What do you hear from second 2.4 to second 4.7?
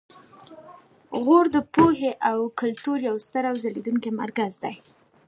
کلتور یو ستر او ځلیدونکی مرکز و